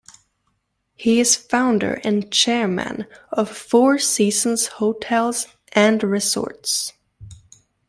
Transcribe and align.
He 0.95 1.19
is 1.19 1.35
founder 1.35 2.01
and 2.03 2.31
chairman 2.31 3.05
of 3.31 3.55
Four 3.55 3.99
Seasons 3.99 4.65
Hotels 4.65 5.45
and 5.73 6.01
Resorts. 6.01 6.93